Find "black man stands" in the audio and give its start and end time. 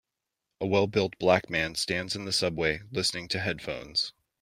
1.19-2.15